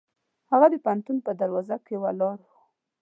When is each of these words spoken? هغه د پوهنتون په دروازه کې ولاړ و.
هغه 0.51 0.67
د 0.71 0.75
پوهنتون 0.83 1.17
په 1.25 1.31
دروازه 1.39 1.77
کې 1.85 1.95
ولاړ 2.03 2.35
و. 2.43 2.45